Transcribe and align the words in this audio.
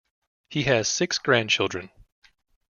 He 0.49 0.63
has 0.63 0.87
six 0.87 1.19
grandchildren. 1.19 1.91